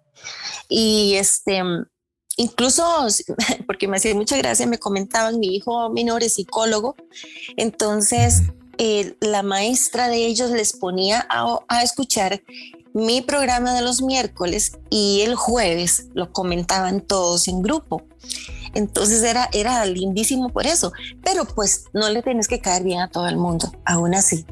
[0.70, 1.62] Y este,
[2.38, 2.84] incluso,
[3.68, 6.96] porque me hacía mucha gracia, me comentaban, mi hijo menor es psicólogo,
[7.58, 8.44] entonces
[8.78, 12.42] eh, la maestra de ellos les ponía a, escuchar
[12.94, 18.04] mi programa de los miércoles y el jueves lo comentaban todos en grupo.
[18.74, 20.92] Entonces era, era lindísimo por eso,
[21.24, 24.46] pero pues no le tienes que caer bien a todo el mundo, aún así.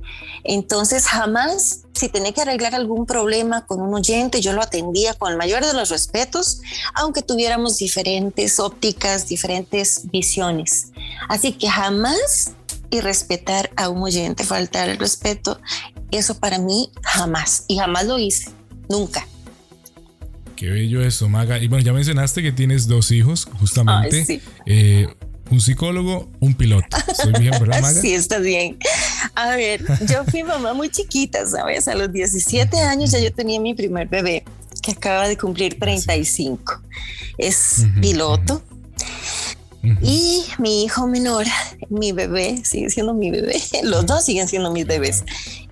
[0.43, 5.31] Entonces jamás, si tenía que arreglar algún problema con un oyente, yo lo atendía con
[5.31, 6.61] el mayor de los respetos,
[6.93, 10.91] aunque tuviéramos diferentes ópticas, diferentes visiones.
[11.29, 12.51] Así que jamás
[12.89, 15.59] y respetar a un oyente, faltar el respeto,
[16.11, 18.51] eso para mí jamás, y jamás lo hice,
[18.89, 19.25] nunca.
[20.61, 21.57] Qué bello eso, Maga.
[21.57, 24.43] Y bueno, ya mencionaste que tienes dos hijos, justamente.
[24.67, 25.07] Eh,
[25.49, 26.97] un psicólogo, un piloto.
[27.07, 27.99] ¿Estoy bien, verdad, Maga?
[27.99, 28.77] Sí, está bien.
[29.33, 31.87] A ver, yo fui mamá muy chiquita, ¿sabes?
[31.87, 34.43] A los 17 años ya yo tenía mi primer bebé,
[34.83, 36.79] que acaba de cumplir 35.
[37.39, 38.61] Es piloto.
[40.03, 41.47] Y mi hijo menor,
[41.89, 43.59] mi bebé, sigue siendo mi bebé.
[43.83, 45.23] Los dos siguen siendo mis bebés.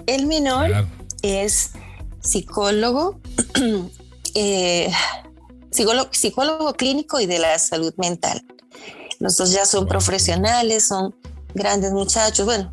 [0.07, 0.87] El menor
[1.21, 1.73] es
[2.21, 3.21] psicólogo,
[4.35, 4.91] eh,
[5.71, 8.43] psicólogo, clínico y de la salud mental.
[9.19, 11.13] Los dos ya son profesionales, son
[11.53, 12.45] grandes muchachos.
[12.45, 12.71] Bueno,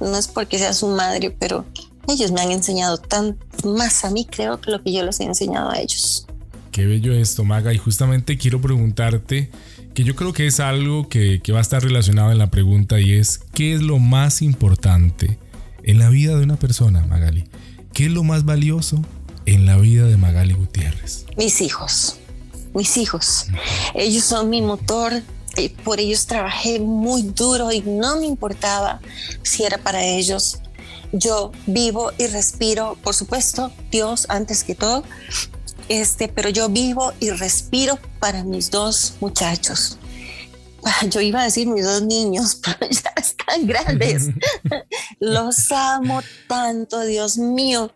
[0.00, 1.64] no es porque sea su madre, pero
[2.06, 5.24] ellos me han enseñado tan más a mí, creo, que lo que yo les he
[5.24, 6.26] enseñado a ellos.
[6.70, 7.72] Qué bello esto, Maga.
[7.72, 9.50] Y justamente quiero preguntarte,
[9.94, 13.00] que yo creo que es algo que, que va a estar relacionado en la pregunta,
[13.00, 15.38] y es, ¿qué es lo más importante
[15.82, 17.48] en la vida de una persona, Magali?
[17.92, 19.02] ¿Qué es lo más valioso
[19.54, 21.26] en la vida de Magali Gutiérrez?
[21.36, 22.16] Mis hijos,
[22.74, 23.46] mis hijos.
[23.94, 25.22] Ellos son mi motor,
[25.56, 29.00] y por ellos trabajé muy duro y no me importaba
[29.42, 30.58] si era para ellos.
[31.12, 35.02] Yo vivo y respiro, por supuesto, Dios antes que todo,
[35.88, 39.98] este, pero yo vivo y respiro para mis dos muchachos.
[40.84, 44.28] Ah, yo iba a decir mis dos niños, pero ya están grandes.
[45.18, 47.92] Los amo tanto, Dios mío.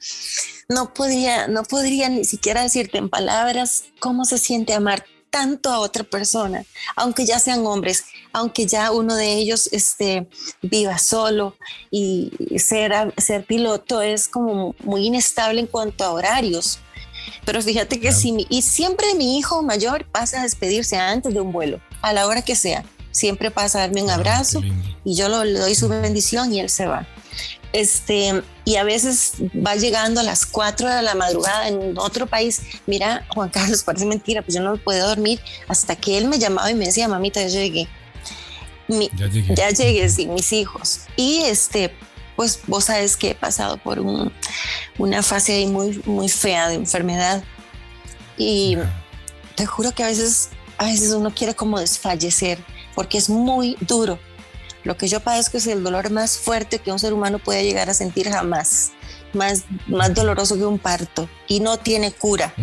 [0.73, 5.81] No podría, no podría ni siquiera decirte en palabras cómo se siente amar tanto a
[5.81, 6.63] otra persona,
[6.95, 8.05] aunque ya sean hombres,
[8.35, 10.29] aunque ya uno de ellos este,
[10.61, 11.57] viva solo
[11.91, 16.81] y ser, ser piloto es como muy inestable en cuanto a horarios.
[17.47, 21.51] Pero fíjate que si y siempre mi hijo mayor pasa a despedirse antes de un
[21.51, 22.85] vuelo a la hora que sea.
[23.11, 24.61] Siempre pasa a darme un ah, abrazo
[25.05, 27.07] y yo le doy su bendición y él se va.
[27.73, 32.63] Este, y a veces va llegando a las 4 de la madrugada en otro país.
[32.87, 36.71] Mira, Juan Carlos, parece mentira, pues yo no puedo dormir hasta que él me llamaba
[36.71, 37.89] y me decía, mamita, ya llegué.
[38.89, 39.55] ya llegué.
[39.55, 41.03] Ya llegué, sí, mis hijos.
[41.17, 41.95] Y este,
[42.37, 44.01] pues vos sabes que he pasado por
[44.99, 47.43] una fase muy, muy fea de enfermedad.
[48.37, 48.77] Y
[49.55, 50.51] te juro que a veces
[50.83, 52.59] a veces uno quiere como desfallecer
[52.95, 54.19] porque es muy duro.
[54.85, 57.89] Lo que yo padezco es el dolor más fuerte que un ser humano puede llegar
[57.89, 58.93] a sentir jamás,
[59.33, 62.55] más, más doloroso que un parto y no tiene cura.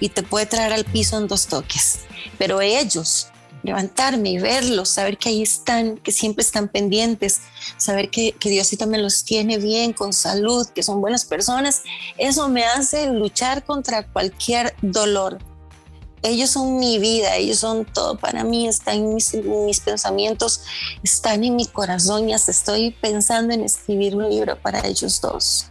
[0.00, 2.00] Y te puede traer al piso en dos toques.
[2.38, 3.28] Pero ellos,
[3.62, 7.40] levantarme y verlos, saber que ahí están, que siempre están pendientes,
[7.76, 11.82] saber que, que Dios sí también los tiene bien, con salud, que son buenas personas,
[12.18, 15.38] eso me hace luchar contra cualquier dolor
[16.22, 20.62] ellos son mi vida, ellos son todo para mí, están en mis, mis, pensamientos,
[21.02, 25.66] están en mi corazón y hasta estoy pensando en escribir un libro para ellos dos.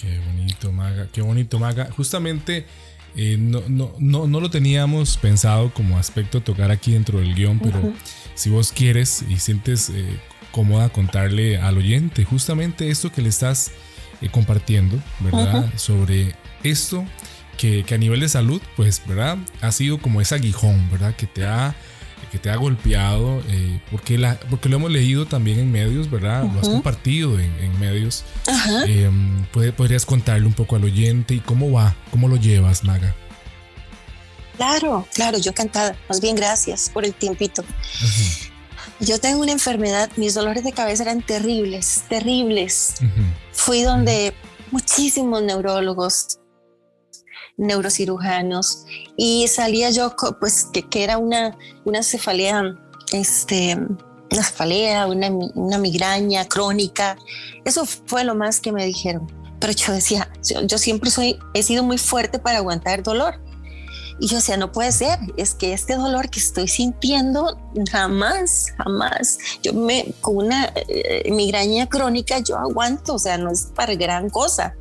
[0.00, 1.90] Qué bonito, Maga, qué bonito, Maga.
[1.96, 2.66] Justamente
[3.16, 7.58] eh, no, no, no, no, lo teníamos pensado como aspecto tocar aquí dentro del guion,
[7.58, 7.94] pero
[8.34, 10.20] si vos quieres y sientes eh,
[10.52, 13.72] cómoda contarle al oyente justamente esto que le estás
[14.20, 15.72] eh, compartiendo, ¿verdad?
[15.76, 17.04] Sobre esto
[17.56, 19.38] que, a nivel de salud, pues, ¿verdad?
[19.60, 21.14] Ha sido como ese aguijón, ¿verdad?
[21.16, 21.74] Que te ha,
[22.30, 26.44] que te ha golpeado, eh, porque, la, porque lo hemos leído también en medios, ¿verdad?
[26.44, 28.24] Lo has compartido en, medios.
[28.86, 29.10] Eh,
[29.76, 31.94] ¿Podrías contarle un poco al oyente y cómo va?
[32.10, 33.14] ¿Cómo lo llevas, Maga?
[34.56, 35.96] Claro, claro, yo encantada.
[36.08, 37.64] Más bien, gracias por el tiempito.
[39.00, 42.94] Yo tengo una enfermedad, mis dolores de cabeza eran terribles, terribles.
[43.52, 44.34] Fui donde
[44.70, 46.38] muchísimos neurólogos,
[47.56, 48.84] neurocirujanos
[49.16, 52.76] y salía yo pues que, que era una, una cefalea,
[53.12, 53.76] este,
[54.30, 57.16] una cefalea, una, una, migraña crónica.
[57.64, 59.30] Eso fue lo más que me dijeron.
[59.58, 60.30] Pero yo decía,
[60.66, 63.40] yo, siempre soy, he sido muy fuerte para aguantar dolor.
[64.18, 67.58] Y yo decía, no puede ser, es que este dolor que estoy sintiendo,
[67.90, 73.68] jamás, jamás, yo me, con una eh, migraña crónica, yo aguanto, o sea, no es
[73.74, 74.74] para gran cosa,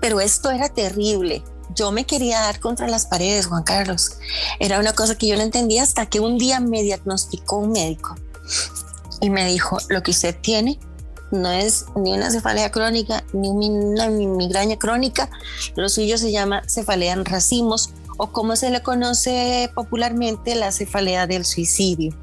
[0.00, 1.42] pero esto era terrible
[1.74, 4.18] yo me quería dar contra las paredes, Juan Carlos.
[4.60, 8.14] Era una cosa que yo no entendía hasta que un día me diagnosticó un médico
[9.20, 10.78] y me dijo, lo que usted tiene
[11.30, 15.28] no es ni una cefalea crónica ni una migraña crónica,
[15.74, 21.26] lo suyo se llama cefalea en racimos o como se le conoce popularmente la cefalea
[21.26, 22.16] del suicidio,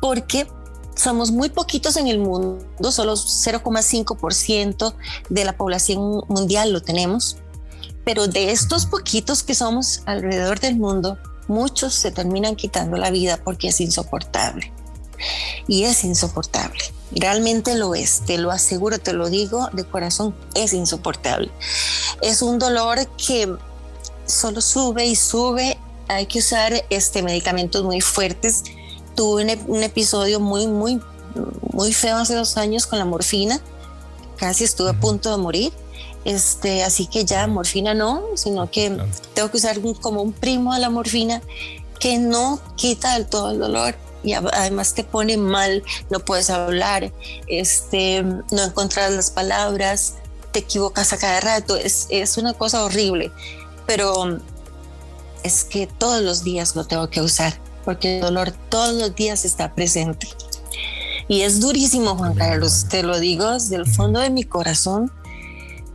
[0.00, 0.48] porque
[0.96, 4.94] somos muy poquitos en el mundo, solo 0,5%
[5.28, 7.36] de la población mundial lo tenemos,
[8.04, 13.38] pero de estos poquitos que somos alrededor del mundo, muchos se terminan quitando la vida
[13.42, 14.72] porque es insoportable.
[15.66, 16.80] Y es insoportable.
[17.12, 21.50] Realmente lo es, te lo aseguro, te lo digo de corazón, es insoportable.
[22.22, 23.52] Es un dolor que
[24.26, 25.76] solo sube y sube.
[26.08, 28.64] Hay que usar este, medicamentos muy fuertes.
[29.14, 31.00] Tuve un, episodio muy, muy,
[31.72, 33.60] muy feo hace dos años con la morfina.
[34.36, 35.72] Casi estuve a punto de morir.
[36.24, 38.90] Este, así que ya morfina no, sino que
[39.34, 41.40] tengo que usar como un primo de la morfina
[41.98, 47.10] que no quita del todo el dolor y además te pone mal, no puedes hablar,
[47.46, 50.16] este, no encontrar las palabras,
[50.52, 53.32] te equivocas a cada rato, es, es una cosa horrible
[53.90, 54.38] pero
[55.42, 59.44] es que todos los días lo tengo que usar, porque el dolor todos los días
[59.44, 60.28] está presente.
[61.26, 65.10] Y es durísimo, Juan Carlos, te lo digo desde el fondo de mi corazón.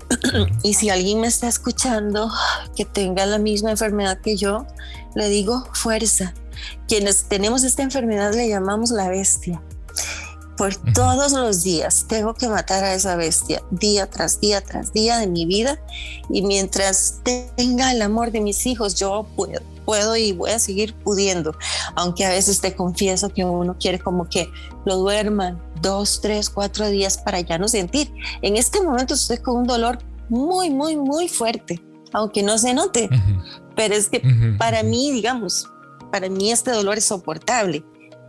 [0.63, 2.31] y si alguien me está escuchando
[2.75, 4.65] que tenga la misma enfermedad que yo,
[5.15, 6.33] le digo fuerza.
[6.87, 9.61] Quienes tenemos esta enfermedad le llamamos la bestia
[10.57, 12.05] por todos los días.
[12.07, 15.79] Tengo que matar a esa bestia día tras día tras día de mi vida.
[16.29, 20.93] Y mientras tenga el amor de mis hijos yo puedo, puedo y voy a seguir
[20.95, 21.55] pudiendo.
[21.95, 24.49] Aunque a veces te confieso que uno quiere como que
[24.85, 28.11] lo duerman dos tres cuatro días para ya no sentir.
[28.41, 31.81] En este momento estoy con un dolor muy muy muy fuerte
[32.13, 33.09] aunque no se note.
[33.75, 34.21] Pero es que
[34.57, 35.69] para mí digamos
[36.11, 37.83] para mí este dolor es soportable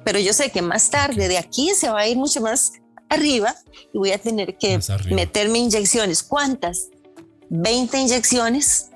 [0.07, 2.75] pero yo sé que más tarde de aquí se va a ir mucho más
[3.09, 3.57] arriba
[3.93, 4.79] y voy a tener que
[5.11, 6.23] meterme inyecciones.
[6.23, 6.91] ¿Cuántas?
[7.51, 8.91] 20 inyecciones,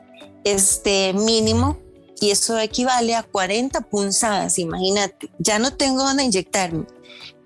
[0.44, 1.81] este mínimo,
[2.20, 5.33] y eso equivale a 40 punzadas, imagínate.
[5.40, 6.87] Ya no tengo dónde inyectarme,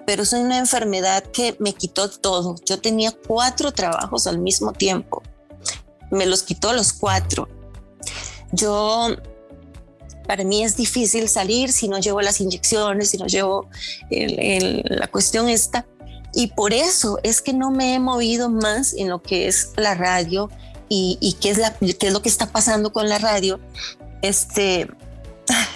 [0.07, 2.57] pero es una enfermedad que me quitó todo.
[2.66, 5.22] Yo tenía cuatro trabajos al mismo tiempo.
[6.11, 7.48] Me los quitó los cuatro.
[8.53, 9.09] Yo
[10.27, 13.69] para mí es difícil salir si no llevo las inyecciones, si no llevo
[14.11, 15.87] la cuestión esta.
[16.33, 19.95] Y por eso es que no me he movido más en lo que es la
[19.95, 20.51] radio
[20.89, 23.61] y, qué, es la, qué es lo que está pasando con la radio.
[24.23, 24.89] Este,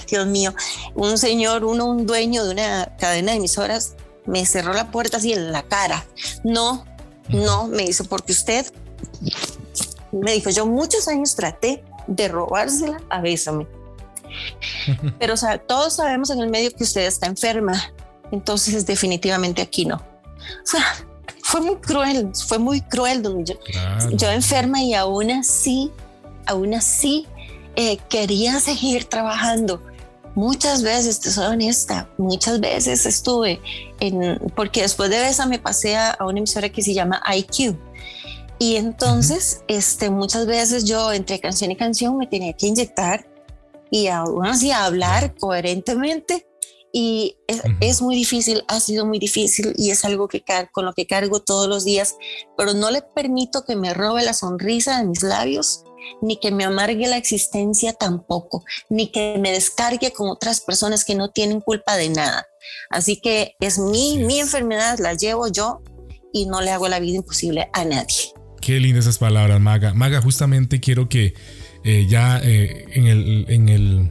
[0.09, 0.55] Dios mío,
[0.95, 3.95] un señor, uno, un dueño de una cadena de emisoras,
[4.27, 6.07] me cerró la puerta así en la cara.
[6.45, 6.85] No,
[7.29, 8.67] no, me hizo porque usted
[10.13, 13.67] me dijo, yo muchos años traté de robársela a Bésame
[15.19, 15.35] pero
[15.67, 17.93] todos sabemos en el medio que usted está enferma,
[18.33, 19.97] entonces definitivamente aquí no.
[19.97, 20.85] O sea,
[21.43, 23.57] fue muy cruel, fue muy cruel donde
[24.13, 25.91] yo, enferma y aún así,
[26.47, 27.27] aún así
[27.75, 29.83] eh, quería seguir trabajando.
[30.35, 33.61] Muchas veces, te soy honesta, muchas veces estuve
[33.99, 37.77] en, porque después de esa me pasé a, una emisora que se llama IQ.
[38.59, 43.27] Y entonces, este, muchas veces yo entre canción y canción me tenía que inyectar
[43.91, 46.47] y así hablar coherentemente.
[46.91, 47.37] Y
[47.81, 51.41] es, muy difícil, ha sido muy difícil y es algo que con lo que cargo
[51.41, 52.17] todos los días,
[52.57, 55.85] pero no le permito que me robe la sonrisa de mis labios,
[56.23, 61.15] ni que me amargue la existencia tampoco, ni que me descargue con otras personas que
[61.15, 62.47] no tienen culpa de nada.
[62.91, 65.83] Así que es mi, mi enfermedad, la llevo yo
[66.33, 68.33] y no le hago la vida imposible a nadie.
[68.61, 69.95] Qué lindas esas palabras, Maga.
[69.95, 71.35] Maga, justamente quiero que
[71.85, 74.11] eh, ya eh, en, el, en, el,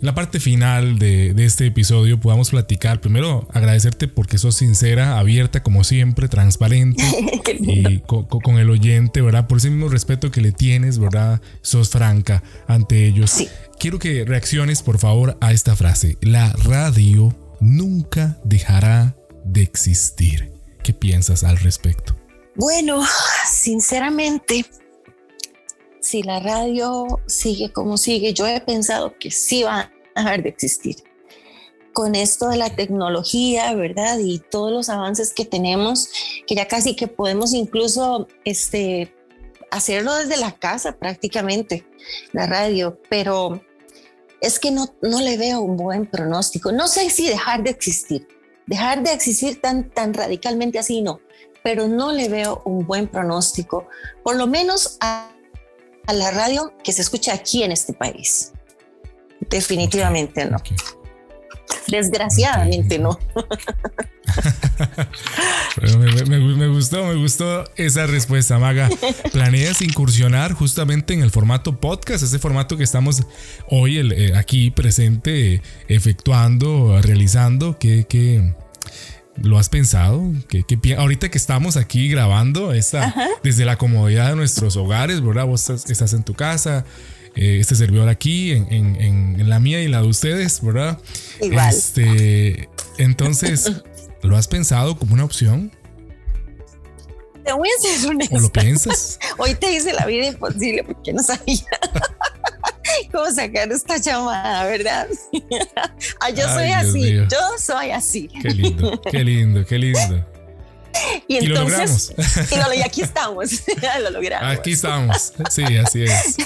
[0.00, 3.00] la parte final de, este episodio podamos platicar.
[3.00, 7.04] Primero, agradecerte porque sos sincera, abierta, como siempre, transparente
[7.60, 9.46] y con, el oyente, ¿verdad?
[9.46, 11.40] Por ese mismo respeto que le tienes, ¿verdad?
[11.60, 13.44] Sos franca ante ellos.
[13.78, 16.18] Quiero que reacciones, por favor, a esta frase.
[16.20, 20.50] La radio nunca dejará de existir.
[20.82, 22.16] ¿Qué piensas al respecto?
[22.56, 23.02] Bueno,
[23.50, 24.66] sinceramente,
[26.02, 30.48] si la radio sigue como sigue, yo he pensado que sí va a dejar de
[30.50, 30.96] existir.
[31.92, 34.18] Con esto de la tecnología, ¿verdad?
[34.18, 36.08] Y todos los avances que tenemos,
[36.46, 39.14] que ya casi que podemos incluso este,
[39.70, 41.86] hacerlo desde la casa prácticamente,
[42.32, 43.62] la radio, pero
[44.40, 46.72] es que no, no le veo un buen pronóstico.
[46.72, 48.26] No sé si dejar de existir,
[48.66, 51.20] dejar de existir tan, tan radicalmente así, no,
[51.62, 53.86] pero no le veo un buen pronóstico,
[54.24, 55.31] por lo menos a
[56.06, 58.52] a la radio que se escucha aquí en este país.
[59.50, 60.58] Definitivamente no.
[61.88, 63.18] Desgraciadamente no.
[66.26, 68.88] me, gustó, me gustó esa respuesta, Maga.
[69.32, 73.22] ¿Planeas incursionar justamente en el formato podcast, ese formato que estamos
[73.68, 77.78] hoy eh, aquí presente, efectuando, realizando?
[77.78, 78.54] ¿Qué, qué,
[79.36, 80.30] ¿Lo has pensado?
[80.48, 80.64] ¿Qué,
[80.96, 85.46] ahorita que estamos aquí grabando esta, desde la comodidad de nuestros hogares, ¿verdad?
[85.46, 86.84] Vos estás, en tu casa,
[87.34, 90.98] eh, este servidor aquí, en, en, la mía y la de ustedes, ¿verdad?
[91.40, 91.70] Igual.
[91.70, 92.68] Este,
[92.98, 93.82] entonces,
[94.22, 95.72] ¿lo has pensado como una opción?
[97.44, 98.36] Te voy a ser honesta.
[98.36, 99.18] ¿O lo piensas?
[99.38, 101.42] Hoy te hice la vida imposible porque no sabía
[103.12, 105.08] cómo sacar esta llamada, ¿verdad?
[106.20, 108.28] ah, yo soy así, yo soy así.
[108.28, 110.26] Qué lindo, qué lindo, qué lindo.
[111.26, 112.14] Y entonces,
[112.76, 113.62] y, aquí estamos,
[114.02, 114.58] lo logramos.
[114.58, 116.36] Aquí estamos, sí, así es.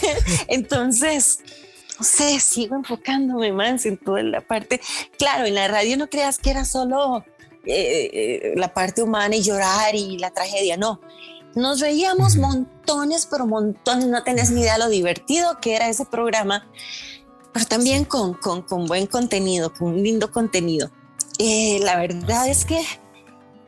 [0.47, 1.41] Entonces,
[1.99, 4.81] no sé, sigo enfocándome más en toda la parte.
[5.19, 7.25] Claro, en la radio no creas que era solo
[7.65, 11.01] eh, eh, la parte humana y llorar y la tragedia, no.
[11.57, 12.37] Nos veíamos
[12.87, 16.67] montones, pero montones, no tenés ni idea de lo divertido que era ese programa,
[17.53, 20.91] pero también con, con, con, buen contenido, con un lindo contenido.
[21.39, 22.81] Eh, la verdad es que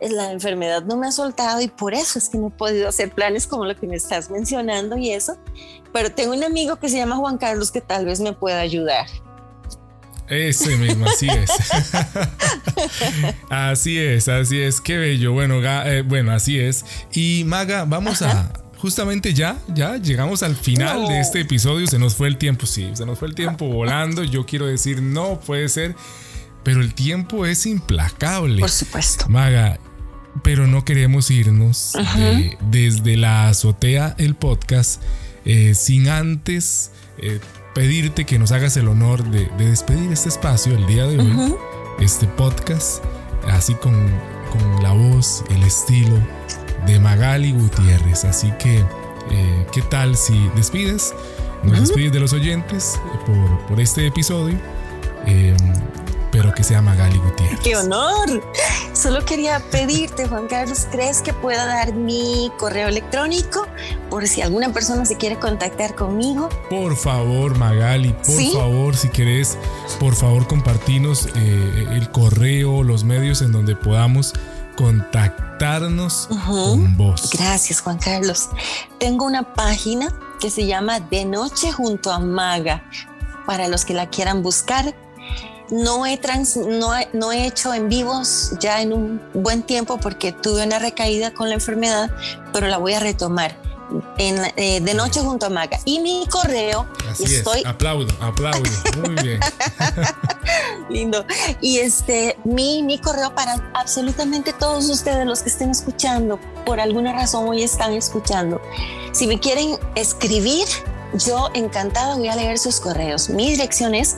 [0.00, 3.12] la enfermedad no me ha soltado y por eso es que no he podido hacer
[3.12, 5.36] planes como lo que me estás mencionando y eso,
[5.92, 9.06] pero tengo un amigo que se llama Juan Carlos que tal vez me pueda ayudar.
[10.28, 11.50] Ese mismo, así es.
[13.48, 14.82] así es, así es.
[14.82, 15.32] Qué bello.
[15.32, 16.84] Bueno, eh, bueno, así es.
[17.14, 21.86] Y Maga, vamos a justamente ya, ya llegamos al final de este episodio.
[21.86, 24.24] Se nos fue el tiempo, sí, se nos fue el tiempo volando.
[24.24, 25.94] Yo quiero decir, no puede ser,
[26.62, 28.60] pero el tiempo es implacable.
[28.60, 29.28] Por supuesto.
[29.28, 29.78] Maga,
[30.42, 31.92] pero no queremos irnos
[32.70, 35.02] desde la azotea el podcast
[35.44, 37.40] eh, sin antes eh,
[37.74, 41.54] pedirte que nos hagas el honor de, despedir este espacio el día de hoy,
[42.00, 43.04] este podcast,
[43.46, 43.94] así con,
[44.50, 46.18] con, la voz, el estilo
[46.86, 48.24] de Magali Gutiérrez.
[48.24, 48.78] Así que,
[49.30, 51.14] eh, ¿qué tal si despides?
[51.62, 54.56] Nos despides de los oyentes por, por este episodio.
[55.26, 55.56] Eh,
[56.30, 57.60] pero que sea Magali Gutiérrez.
[57.60, 58.42] ¡Qué honor!
[58.92, 63.66] Solo quería pedirte, Juan Carlos, ¿crees que pueda dar mi correo electrónico
[64.10, 66.48] por si alguna persona se quiere contactar conmigo?
[66.68, 69.56] Por favor, Magali, por favor, si querés,
[70.00, 74.34] por favor, compartinos eh, el correo, los medios en donde podamos
[74.78, 77.30] contactarnos con vos.
[77.32, 78.48] Gracias, Juan Carlos.
[79.00, 82.84] Tengo una página que se llama De Noche junto a Maga.
[83.44, 84.94] Para los que la quieran buscar,
[85.70, 90.32] no he, trans, no, no, he hecho en vivos ya en un buen tiempo porque
[90.32, 92.10] tuve una recaída con la enfermedad,
[92.52, 93.56] pero la voy a retomar.
[94.18, 95.78] En, eh, de noche junto a Maga.
[95.84, 97.60] Y mi correo, Así estoy.
[97.60, 97.66] Es.
[97.66, 98.70] Aplaudo, aplaudo.
[98.98, 99.40] Muy bien.
[100.90, 101.24] Lindo.
[101.60, 107.12] Y este, mi, mi correo para absolutamente todos ustedes, los que estén escuchando, por alguna
[107.12, 108.60] razón hoy están escuchando.
[109.12, 110.66] Si me quieren escribir,
[111.14, 113.30] yo encantada voy a leer sus correos.
[113.30, 114.16] Mi dirección es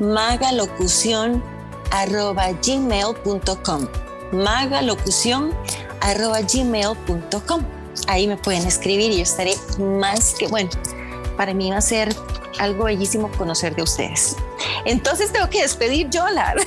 [0.00, 1.42] magalocución
[1.90, 2.50] arroba
[8.08, 10.70] ahí me pueden escribir y yo estaré más que bueno
[11.36, 12.14] para mí va a ser
[12.58, 14.36] algo bellísimo conocer de ustedes
[14.84, 16.56] entonces tengo que despedir yo Lar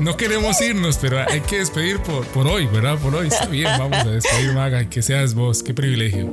[0.00, 2.98] No queremos irnos, pero hay que despedir por, por hoy, ¿verdad?
[2.98, 6.30] Por hoy está bien, vamos a despedir, Maga, que seas vos, qué privilegio.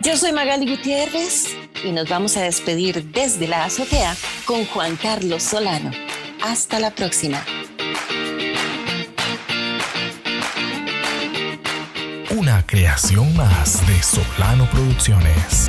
[0.00, 5.42] Yo soy Magali Gutiérrez y nos vamos a despedir desde la azotea con Juan Carlos
[5.42, 5.90] Solano.
[6.42, 7.42] Hasta la próxima.
[12.30, 15.68] Una creación más de Solano Producciones.